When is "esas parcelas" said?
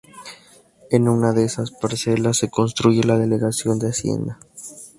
1.43-2.37